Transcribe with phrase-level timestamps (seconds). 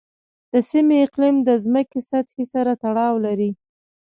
[0.53, 3.51] د سیمې اقلیم د ځمکې سطحې سره تړاو لري.